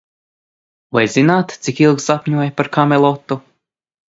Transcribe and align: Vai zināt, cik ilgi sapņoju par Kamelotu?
Vai 0.95 1.03
zināt, 1.17 1.53
cik 1.67 1.81
ilgi 1.85 2.07
sapņoju 2.07 2.57
par 2.63 2.73
Kamelotu? 2.79 3.43